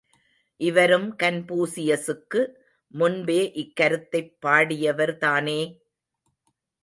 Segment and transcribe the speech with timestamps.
[0.59, 2.41] இவரும் கன்பூசியசுக்கு
[2.93, 5.59] முன்பே இக்கருத்தைப் பாடியவர் தானே!